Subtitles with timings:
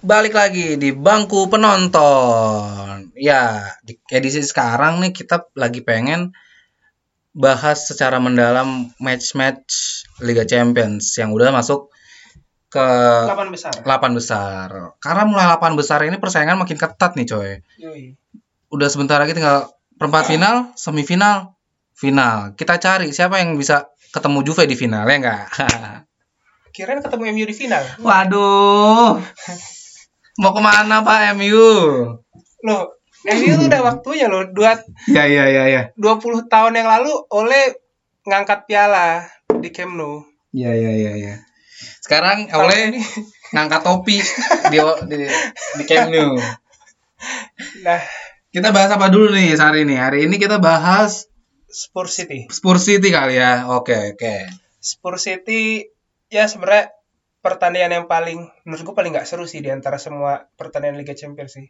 [0.00, 3.12] balik lagi di bangku penonton.
[3.16, 6.32] Ya, di edisi sekarang nih kita lagi pengen
[7.30, 11.92] bahas secara mendalam match-match Liga Champions yang udah masuk
[12.72, 13.72] ke 8 besar.
[13.84, 14.68] 8 besar.
[14.98, 17.52] Karena mulai 8 besar ini persaingan makin ketat nih, coy.
[18.72, 19.68] Udah sebentar lagi tinggal
[20.00, 21.54] perempat final, semifinal,
[21.92, 22.56] final.
[22.56, 25.44] Kita cari siapa yang bisa ketemu Juve di final ya enggak?
[26.74, 27.82] Kirain ketemu MU di final.
[28.00, 29.18] Waduh.
[30.40, 31.68] Mau ke mana Pak MU?
[32.64, 32.82] Loh,
[33.28, 34.48] MU tuh udah waktunya loh.
[34.48, 34.72] Dua,
[35.12, 35.82] Ya ya ya ya.
[36.00, 37.76] 20 tahun yang lalu oleh
[38.24, 39.28] ngangkat piala
[39.60, 40.24] di Camp Nou.
[40.50, 41.34] Ya ya ya ya.
[42.00, 43.04] Sekarang oleh ini-
[43.52, 44.16] ngangkat topi
[44.72, 45.16] di di,
[45.76, 46.40] di Camp Nou.
[47.84, 48.00] Nah,
[48.50, 49.94] Kita bahas apa dulu nih hari ini?
[49.94, 51.30] Hari ini kita bahas
[51.70, 52.50] Spurs City.
[52.50, 53.70] Spurs City kali ya.
[53.70, 54.34] Oke oke.
[54.82, 55.86] Spurs City
[56.26, 56.90] ya sebenarnya
[57.40, 61.56] pertandingan yang paling menurut gue paling nggak seru sih di antara semua pertandingan Liga Champions
[61.56, 61.68] sih.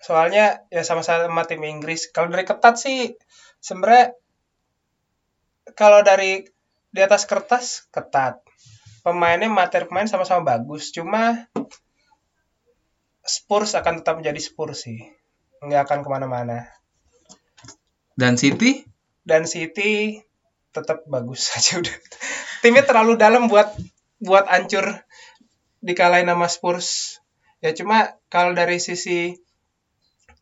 [0.00, 2.08] Soalnya ya sama-sama tim Inggris.
[2.12, 3.16] Kalau dari ketat sih
[3.60, 4.16] sebenarnya
[5.76, 6.44] kalau dari
[6.90, 8.40] di atas kertas ketat.
[9.04, 10.88] Pemainnya materi pemain sama-sama bagus.
[10.88, 11.44] Cuma
[13.20, 14.96] Spurs akan tetap menjadi Spurs sih.
[15.60, 16.58] Nggak akan ke mana-mana.
[18.16, 18.88] Dan City?
[19.26, 20.20] dan City
[20.70, 21.96] tetap bagus aja udah.
[22.60, 23.72] Timnya terlalu dalam buat
[24.24, 25.04] buat hancur
[25.84, 27.20] dikalahin sama Spurs.
[27.60, 29.36] Ya cuma kalau dari sisi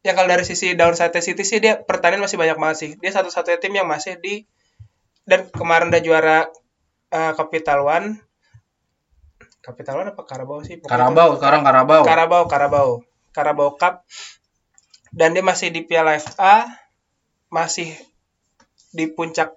[0.03, 2.91] ya kalau dari sisi downside City sih dia pertandingan masih banyak banget sih.
[3.03, 4.47] Dia satu-satunya tim yang masih di
[5.27, 6.39] dan kemarin udah juara
[7.11, 8.19] uh, Capital One.
[9.63, 10.83] Capital One apa Carabao sih?
[10.83, 12.03] Karabau, sekarang Karabau.
[12.03, 12.89] Carabao, Carabao,
[13.31, 14.03] Carabao Cup.
[15.13, 16.67] Dan dia masih di Piala FA,
[17.53, 17.93] masih
[18.97, 19.55] di puncak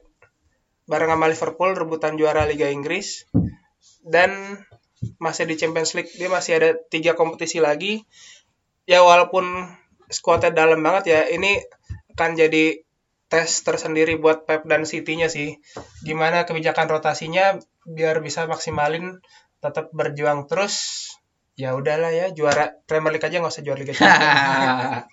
[0.85, 3.25] bareng sama Liverpool rebutan juara Liga Inggris
[4.05, 4.61] dan
[5.17, 8.05] masih di Champions League dia masih ada tiga kompetisi lagi.
[8.85, 9.45] Ya walaupun
[10.13, 11.57] skuadnya dalam banget ya ini
[12.13, 12.85] akan jadi
[13.25, 15.57] tes tersendiri buat Pep dan City-nya sih.
[16.05, 19.19] Gimana kebijakan rotasinya biar bisa maksimalin
[19.59, 21.09] tetap berjuang terus.
[21.55, 25.09] Ya udahlah ya juara Premier League aja nggak usah juara Liga Champions.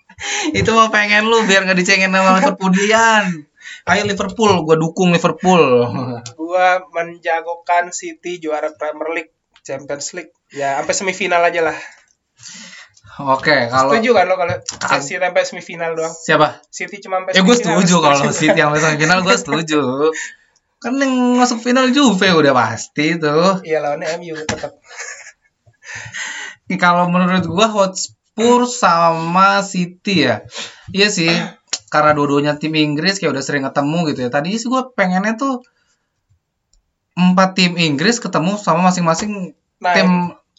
[0.58, 3.46] Itu mau pengen lu biar nggak dicengin sama Liverpoolian.
[3.88, 5.86] Ayo Liverpool, gue dukung Liverpool.
[6.38, 10.32] gua menjagokan City juara Premier League, Champions League.
[10.52, 11.78] Ya, sampai semifinal aja lah.
[13.22, 14.56] Oke, kalau Setuju kan lo kalau
[14.88, 16.12] Chelsea sampai semifinal doang?
[16.16, 16.64] siapa?
[16.72, 19.82] City cuma sampai Ya gue semifinal, setuju kalau City yang masuk final gue setuju.
[20.82, 23.62] Kan yang masuk final Juve udah pasti tuh.
[23.62, 24.74] Iya lawannya MU tetap.
[26.80, 30.42] Kalau menurut gua Hotspur sama City ya.
[30.90, 31.32] Iya sih.
[31.92, 34.30] Karena dua-duanya tim Inggris kayak udah sering ketemu gitu ya.
[34.32, 35.60] Tadi sih gua pengennya tuh
[37.12, 40.08] empat tim Inggris ketemu sama masing-masing Nah, tim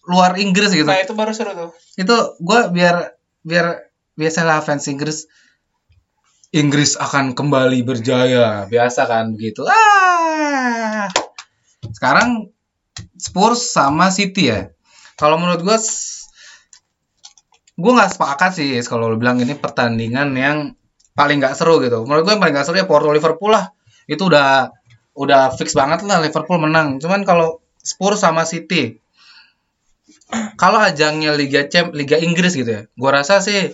[0.04, 0.86] luar Inggris gitu.
[0.86, 1.70] nah itu baru seru tuh.
[1.96, 5.26] Itu gua biar biar biasalah fans Inggris
[6.54, 8.70] Inggris akan kembali berjaya.
[8.70, 9.66] Biasa kan begitu.
[9.66, 11.10] Ah.
[11.90, 12.54] Sekarang
[13.18, 14.70] Spurs sama City ya.
[15.18, 16.30] Kalau menurut gua s-
[17.74, 20.58] gua nggak sepakat sih kalau lu bilang ini pertandingan yang
[21.14, 22.06] paling nggak seru gitu.
[22.06, 23.72] Menurut gua yang paling nggak seru ya Porto Liverpool lah.
[24.06, 24.70] Itu udah
[25.14, 26.98] udah fix banget lah Liverpool menang.
[26.98, 28.98] Cuman kalau Spurs sama City
[30.58, 33.74] kalau ajangnya Liga Champ, Liga Inggris gitu ya, gua rasa sih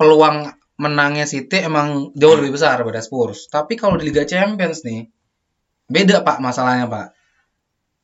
[0.00, 3.48] peluang menangnya City emang jauh lebih besar daripada Spurs.
[3.48, 5.08] Tapi kalau di Liga Champions nih,
[5.88, 7.16] beda pak masalahnya pak.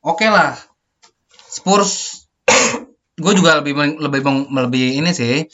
[0.03, 0.57] Oke lah,
[1.47, 2.25] Spurs,
[3.23, 4.21] gue juga lebih lebih
[4.51, 5.45] lebih ini sih,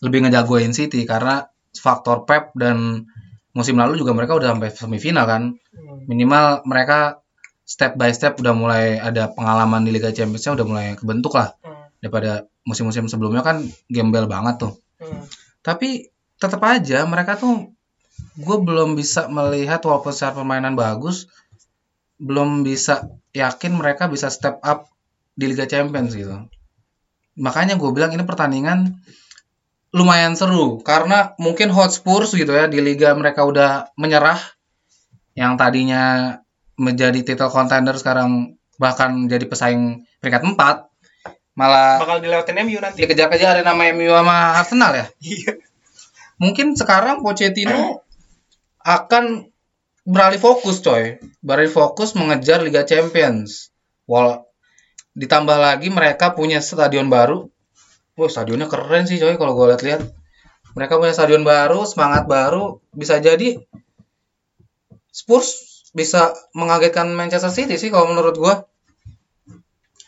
[0.00, 3.06] lebih ngejagoin City karena faktor Pep dan
[3.54, 5.42] musim lalu juga mereka udah sampai semifinal kan.
[5.74, 6.06] Hmm.
[6.06, 7.22] Minimal mereka
[7.66, 11.86] step by step udah mulai ada pengalaman di Liga Championsnya udah mulai kebentuk lah Hmm.
[12.02, 14.72] daripada musim-musim sebelumnya kan gembel banget tuh.
[14.98, 15.22] Hmm.
[15.62, 16.10] Tapi
[16.40, 17.70] tetap aja mereka tuh
[18.40, 21.28] gue belum bisa melihat walaupun secara permainan bagus,
[22.20, 24.88] belum bisa yakin mereka bisa step up
[25.36, 26.36] di Liga Champions gitu.
[27.40, 29.00] Makanya gue bilang ini pertandingan
[29.90, 30.82] lumayan seru.
[30.82, 34.38] Karena mungkin Hotspurs gitu ya di liga mereka udah menyerah.
[35.34, 36.04] Yang tadinya
[36.80, 40.90] menjadi title contender sekarang bahkan jadi pesaing peringkat 4
[41.52, 43.04] malah Bakal dilewatin MU nanti.
[43.04, 45.06] dikejar-kejar nama MU sama Arsenal ya?
[45.20, 45.60] Iya.
[46.40, 48.00] mungkin sekarang Pochettino
[48.80, 49.52] akan
[50.08, 51.20] beralih fokus coy.
[51.44, 53.68] Beralih fokus mengejar Liga Champions.
[54.08, 54.48] Wal
[55.12, 57.49] ditambah lagi mereka punya stadion baru
[58.20, 60.04] Wah stadionnya keren sih coy kalau gue lihat-lihat
[60.76, 63.56] mereka punya stadion baru semangat baru bisa jadi
[65.08, 68.68] Spurs bisa mengagetkan Manchester City sih kalau menurut gua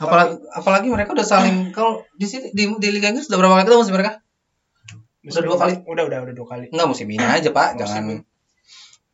[0.02, 3.64] Apalagi, apalagi mereka udah saling kalau di sini di, di Liga Inggris udah berapa kali
[3.70, 4.12] ketemu sih mereka?
[5.22, 5.74] Udah dua kali.
[5.86, 6.66] Udah, udah, udah dua kali.
[6.74, 8.18] Enggak musim ini aja pak, Musim jangan.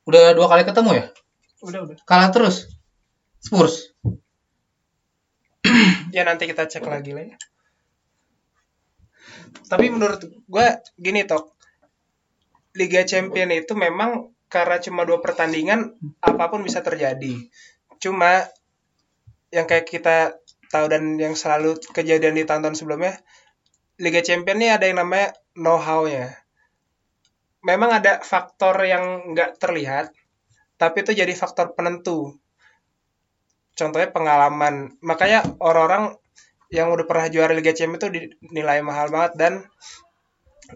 [0.09, 1.05] Udah dua kali ketemu ya?
[1.61, 1.97] Udah, udah.
[2.09, 2.73] Kalah terus.
[3.45, 3.93] Spurs.
[6.09, 7.37] Ya nanti kita cek lagi lah ya.
[9.69, 11.55] Tapi menurut gua gini tok.
[12.79, 17.37] Liga Champion itu memang karena cuma dua pertandingan apa pun bisa terjadi.
[18.01, 18.47] Cuma
[19.51, 20.37] yang kayak kita
[20.69, 23.17] tahu dan yang selalu kejadian di tahun-tahun sebelumnya,
[23.99, 26.37] Liga Champion ini ada yang namanya know-how-nya.
[27.65, 30.15] Memang ada faktor yang nggak terlihat,
[30.79, 32.39] tapi itu jadi faktor penentu.
[33.75, 34.95] Contohnya pengalaman.
[35.03, 36.15] Makanya orang-orang
[36.69, 38.09] yang udah pernah juara Liga Champions itu
[38.45, 39.53] dinilai mahal banget dan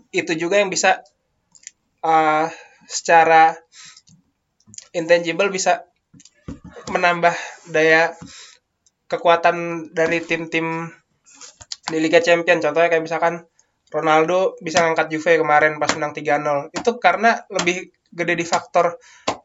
[0.08, 1.04] itu juga yang bisa
[2.00, 2.48] uh,
[2.88, 3.52] secara
[4.96, 5.84] intangible bisa
[6.88, 7.32] menambah
[7.68, 8.16] daya
[9.08, 10.88] kekuatan dari tim-tim
[11.88, 12.64] di Liga Champions.
[12.64, 13.44] Contohnya kayak misalkan
[13.92, 16.72] Ronaldo bisa ngangkat Juve kemarin pas menang 3-0.
[16.72, 18.96] Itu karena lebih gede di faktor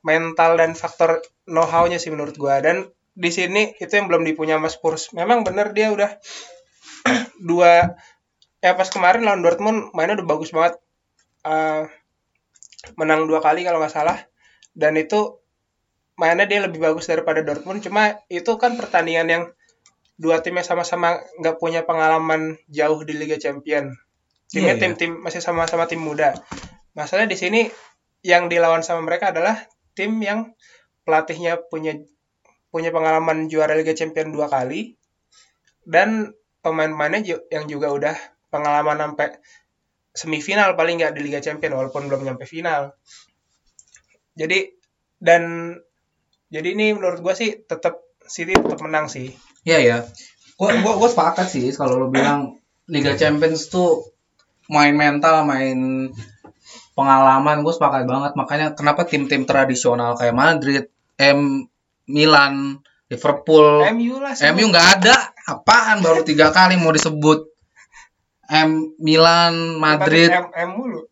[0.08, 1.20] mental dan faktor
[1.52, 2.64] know-how-nya sih menurut gua.
[2.64, 5.10] Dan di sini itu yang belum dipunya Mas Spurs.
[5.18, 6.22] Memang bener dia udah
[7.50, 7.98] dua
[8.62, 10.78] ya pas kemarin lawan Dortmund mainnya udah bagus banget.
[11.42, 11.90] Uh,
[12.94, 14.22] menang dua kali kalau nggak salah.
[14.78, 15.42] Dan itu
[16.14, 17.81] mainnya dia lebih bagus daripada Dortmund.
[17.81, 19.44] Cuma itu kan pertandingan yang
[20.22, 23.98] dua timnya sama-sama nggak punya pengalaman jauh di Liga Champion.
[24.46, 24.81] Timnya iya.
[24.81, 26.38] tim-tim masih sama-sama tim muda.
[26.94, 27.62] Masalahnya di sini
[28.22, 29.58] yang dilawan sama mereka adalah
[29.98, 30.54] tim yang
[31.02, 31.98] pelatihnya punya
[32.69, 34.96] punya pengalaman juara Liga Champion dua kali
[35.88, 38.16] dan pemain-pemainnya yang juga udah
[38.52, 39.40] pengalaman sampai
[40.12, 42.92] semifinal paling nggak di Liga Champion walaupun belum nyampe final.
[44.36, 44.75] Jadi
[45.18, 45.74] dan
[46.52, 49.31] jadi ini menurut gua sih tetap City tetap menang sih.
[49.64, 49.98] Iya ya.
[50.60, 54.12] Gua gua gua sepakat sih kalau lu bilang Liga Champions tuh
[54.68, 56.12] main mental, main
[56.98, 58.31] pengalaman, gue sepakat banget.
[58.36, 60.84] Makanya kenapa tim-tim tradisional kayak Madrid,
[61.19, 61.68] M,
[62.07, 64.33] Milan, Liverpool, MU lah.
[64.51, 65.15] MU nggak ada.
[65.48, 67.48] Apaan baru tiga kali mau disebut.
[68.48, 71.04] M, Milan, Madrid, M, M mulu.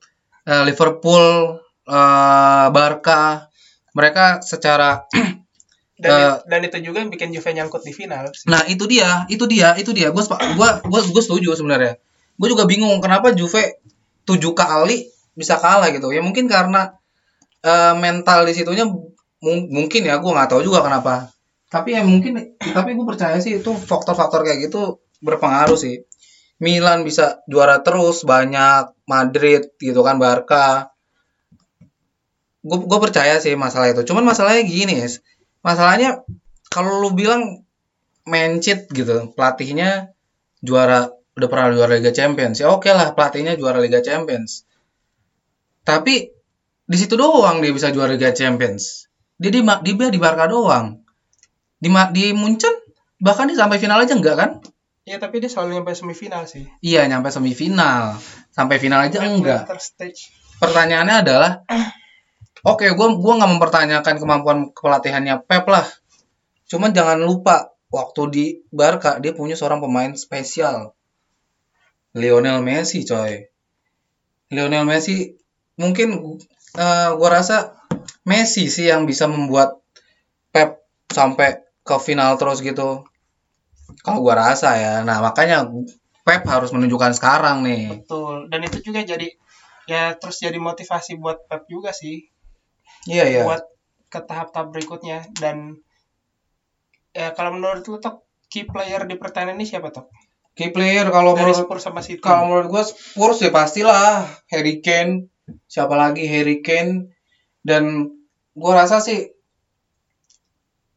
[0.43, 3.51] eh, Liverpool, eh, Barca,
[3.91, 5.03] mereka secara
[5.95, 8.27] Dan, Eh, dan itu juga yang bikin Juve nyangkut di final.
[8.35, 8.51] sih.
[8.51, 10.11] Nah itu dia, itu dia, itu dia.
[10.11, 11.95] Gue gua, gua, gua setuju sebenarnya.
[12.35, 13.79] Gue juga bingung kenapa Juve
[14.27, 15.07] tujuh kali
[15.39, 16.11] bisa kalah gitu.
[16.11, 16.99] Ya mungkin karena
[17.63, 18.83] eh, mental di situnya
[19.45, 21.29] mung- mungkin ya, gue nggak tahu juga kenapa.
[21.69, 26.01] Tapi ya mungkin, tapi gue percaya sih itu faktor-faktor kayak gitu berpengaruh sih.
[26.57, 30.89] Milan bisa juara terus banyak, Madrid gitu kan, Barca.
[32.65, 34.01] Gue gue percaya sih masalah itu.
[34.07, 35.05] Cuman masalahnya gini,
[35.61, 36.25] masalahnya
[36.73, 37.65] kalau lu bilang
[38.25, 40.11] mencit gitu pelatihnya
[40.65, 44.65] juara udah pernah juara Liga Champions ya oke lah pelatihnya juara Liga Champions
[45.85, 46.33] tapi
[46.85, 49.05] di situ doang dia bisa juara Liga Champions
[49.35, 51.03] dia di dia di Barca doang.
[51.79, 52.71] Di di Munchen
[53.19, 54.49] bahkan dia sampai final aja enggak kan?
[55.05, 56.65] Ya tapi dia selalu nyampe semifinal sih.
[56.81, 58.17] iya nyampe semifinal.
[58.49, 59.69] Sampai final aja enggak.
[59.69, 60.33] Later stage.
[60.55, 61.51] pertanyaannya adalah
[62.63, 65.85] oke gua gua nggak mempertanyakan kemampuan kepelatihannya Pep lah.
[66.65, 70.95] Cuman jangan lupa waktu di Barca dia punya seorang pemain spesial.
[72.15, 73.45] Lionel Messi coy.
[74.49, 75.35] Lionel Messi
[75.75, 76.39] mungkin
[76.79, 77.75] eh, gua rasa
[78.25, 79.85] Messi sih yang bisa membuat
[80.49, 80.81] Pep
[81.13, 83.05] sampai ke final terus gitu.
[84.01, 84.93] Kalau gua rasa ya.
[85.05, 85.69] Nah makanya
[86.25, 88.01] Pep harus menunjukkan sekarang nih.
[88.01, 88.49] Betul.
[88.49, 89.29] Dan itu juga jadi
[89.85, 92.25] ya terus jadi motivasi buat Pep juga sih.
[93.05, 93.43] Iya iya.
[93.45, 93.63] Buat
[94.09, 95.29] ke tahap-tahap berikutnya.
[95.37, 95.77] Dan
[97.13, 100.09] ya kalau menurut lu Tok, key player di pertandingan ini siapa Tok?
[100.57, 102.25] Key player kalau Dari menurut Spurs sama City.
[102.25, 104.25] kalau menurut gue Spurs ya pastilah.
[104.49, 105.29] Harry Kane.
[105.69, 106.25] Siapa lagi?
[106.25, 107.13] Harry Kane
[107.65, 108.13] dan
[108.53, 109.33] gue rasa sih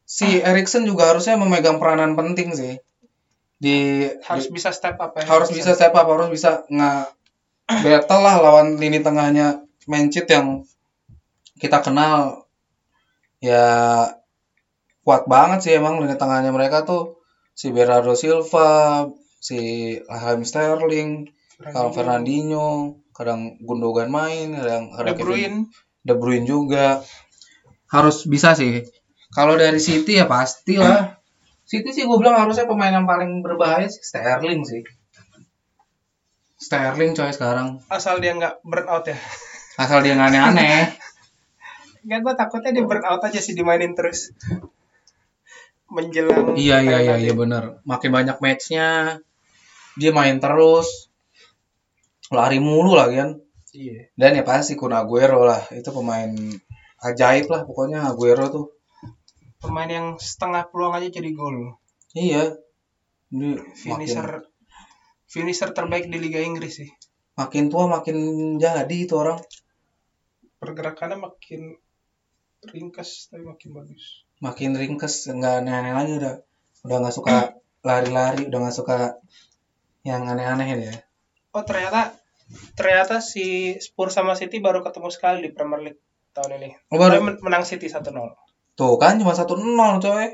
[0.04, 2.76] si Erikson juga harusnya memegang peranan penting sih.
[3.58, 5.24] Di harus di- bisa step up ya.
[5.26, 7.02] harus bisa step up harus bisa nggak
[7.82, 10.68] battle lah lawan lini tengahnya Mancit yang
[11.56, 12.44] kita kenal.
[13.40, 13.64] Ya
[15.02, 17.16] kuat banget sih emang lini tengahnya mereka tuh.
[17.56, 19.08] Si Bernardo Silva
[19.40, 19.58] si
[20.06, 21.10] Raheem Sterling
[21.72, 23.00] kalau Fernandinho.
[23.16, 25.58] Kadang Gundogan main kadang De ada Kevin Bruyne
[26.08, 27.04] De Bruyne juga
[27.92, 28.80] harus bisa sih
[29.36, 31.20] kalau dari City ya pastilah
[31.68, 34.80] City sih gue bilang harusnya pemain yang paling berbahaya sih Sterling sih
[36.56, 39.16] Sterling coy sekarang asal dia nggak burn out ya.
[39.84, 40.98] asal dia nggak aneh-aneh
[42.08, 44.32] Enggak gue takutnya dia burn out aja sih dimainin terus.
[45.92, 47.84] menjelang Iya iya iya iya benar.
[47.84, 49.20] Makin banyak matchnya,
[49.96, 51.12] dia main terus,
[52.32, 53.30] lari mulu lagi kan.
[53.74, 54.08] Iya.
[54.16, 56.30] Dan ya pasti Kun Aguero lah, itu pemain
[57.04, 58.66] ajaib lah pokoknya Aguero tuh.
[59.58, 61.76] Pemain yang setengah peluang aja jadi gol.
[62.14, 62.56] Iya.
[63.28, 64.28] Ini makin, Finisher
[65.28, 66.90] finisher terbaik di Liga Inggris sih.
[67.38, 68.16] makin tua makin
[68.58, 69.38] jadi itu orang.
[70.58, 71.78] Pergerakannya makin
[72.66, 74.26] ringkas tapi makin bagus.
[74.42, 76.34] Makin ringkes, nggak aneh-aneh lagi udah.
[76.82, 77.54] Udah nggak suka
[77.86, 79.22] lari-lari, udah nggak suka
[80.02, 80.94] yang aneh-aneh ya.
[81.54, 82.18] Oh ternyata
[82.74, 86.02] ternyata si Spurs sama City baru ketemu sekali di Premier League
[86.32, 86.70] tahun ini.
[86.92, 87.18] Oh, baru?
[87.18, 88.12] Tapi men- menang City 1-0.
[88.78, 89.58] Tuh kan cuma 1-0
[90.00, 90.26] coy.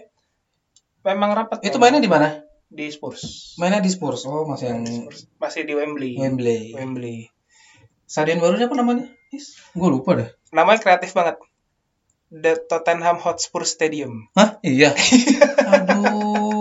[1.05, 1.61] Memang rapat.
[1.61, 1.81] Itu memang.
[1.81, 2.29] mainnya di mana?
[2.75, 3.55] di Spurs.
[3.63, 4.27] Mainnya di Spurs.
[4.27, 5.31] Oh, masih yang Di Spurs.
[5.39, 6.19] Masih di Wembley.
[6.19, 6.75] Wembley.
[6.75, 7.31] Wembley.
[8.05, 9.07] Stadion barunya apa namanya?
[9.79, 10.29] Gue lupa dah.
[10.51, 11.39] Namanya kreatif banget.
[12.35, 14.27] The Tottenham Hotspur Stadium.
[14.35, 14.59] Hah?
[14.67, 14.91] Iya.
[15.71, 16.54] Aduh.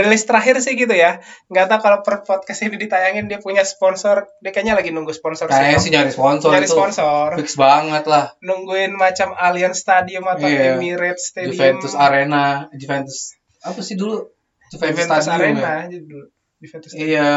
[0.00, 1.20] Rilis terakhir sih gitu ya.
[1.52, 4.32] Nggak tahu kalau per podcast ini ditayangin dia punya sponsor.
[4.40, 7.36] Dia kayaknya lagi nunggu sponsor Kayaknya sih nyari sponsor Nyari sponsor.
[7.36, 8.32] Fix banget lah.
[8.40, 10.80] Nungguin macam Allianz Stadium atau Iya.
[10.80, 11.52] Emirates Stadium.
[11.52, 14.24] Juventus Arena, Juventus apa sih dulu?
[14.72, 15.98] Juventus, Juventus Stadium Arena ya?
[16.00, 16.26] dulu.
[16.64, 17.10] Juventus Stadium.
[17.12, 17.32] Iya.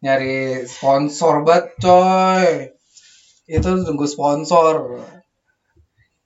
[0.00, 0.36] Nyari
[0.66, 2.48] sponsor banget coy.
[3.46, 5.04] Itu tunggu sponsor.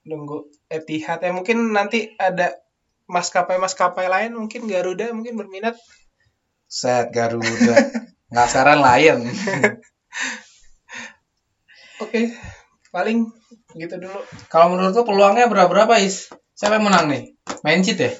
[0.05, 2.64] Nunggu Etihad ya mungkin nanti ada
[3.05, 5.77] maskapai-maskapai lain mungkin Garuda mungkin berminat
[6.65, 7.75] Set Garuda.
[8.33, 9.19] Nggak sekarang Lion.
[12.03, 12.35] Oke,
[12.91, 13.31] paling
[13.79, 14.19] gitu dulu.
[14.51, 16.27] Kalau menurut lu peluangnya berapa berapa Is?
[16.51, 17.23] Siapa yang menang nih?
[17.63, 18.11] Cheat ya?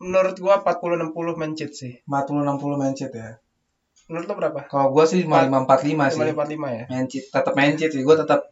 [0.00, 2.00] Menurut gua 40 60 mencit sih.
[2.08, 3.36] 40 60 main cheat ya.
[4.08, 4.60] Menurut lo berapa?
[4.72, 6.20] Kalau gua sih 55 45 sih.
[6.32, 6.84] 545 ya.
[7.10, 8.02] Cheat tetap cheat sih.
[8.06, 8.48] Gua tetap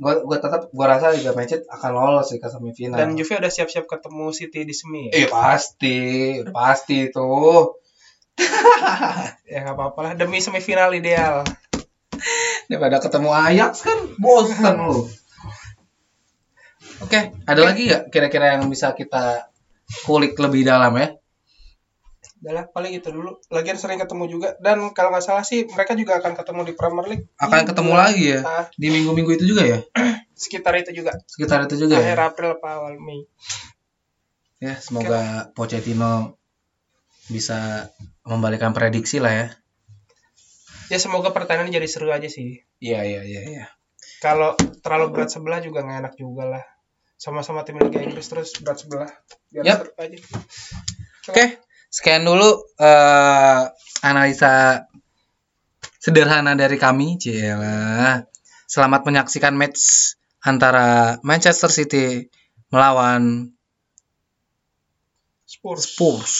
[0.00, 2.98] gua gua tetap gua rasa juga main cheat akan lolos sih ke semifinal.
[3.00, 5.24] Dan Juve udah siap-siap ketemu City di semi ya.
[5.24, 5.98] Eh pasti,
[6.48, 7.76] pasti tuh.
[9.52, 11.44] Ya nggak apa-apa lah demi semifinal ideal.
[12.72, 15.04] Daripada ketemu Ajax kan bosan lu.
[17.04, 19.52] Oke, ada lagi nggak kira-kira yang bisa kita
[20.08, 21.12] kulik lebih dalam ya?
[22.42, 23.38] Udah lah, paling itu dulu.
[23.48, 27.06] Lagian sering ketemu juga dan kalau nggak salah sih mereka juga akan ketemu di Premier
[27.06, 27.26] League.
[27.38, 29.78] Akan ketemu bulan- lagi ya Ah, di minggu-minggu itu juga ya?
[30.34, 31.14] sekitar itu juga.
[31.24, 32.26] Sekitar itu juga Akhir ya?
[32.26, 33.22] April apa awal Mei.
[34.58, 36.34] Ya, semoga Pochettino
[37.26, 37.90] bisa
[38.22, 39.46] membalikan prediksi lah ya.
[40.86, 42.66] Ya semoga pertandingan jadi seru aja sih.
[42.78, 43.64] Iya, iya, iya, iya.
[44.18, 46.64] Kalau terlalu berat sebelah juga nggak enak juga lah.
[47.14, 49.10] Sama-sama tim Liga Inggris terus berat sebelah.
[49.48, 50.18] Biar seru aja.
[51.22, 51.46] Oke,
[51.92, 53.60] sekian dulu eh,
[54.00, 54.88] analisa
[56.00, 58.24] sederhana dari kami, Cila.
[58.64, 62.32] Selamat menyaksikan match antara Manchester City
[62.72, 63.52] melawan
[65.44, 65.84] Spurs.
[65.92, 66.34] Spurs.